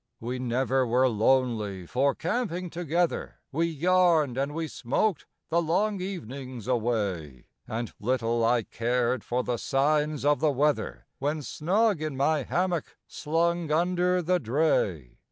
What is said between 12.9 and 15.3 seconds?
slung under the dray.